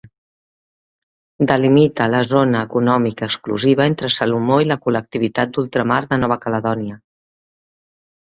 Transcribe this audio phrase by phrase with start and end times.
[1.51, 6.99] Delimita la zona econòmica exclusiva entre Salomó i la col·lectivitat d'ultramar de Nova Caledònia.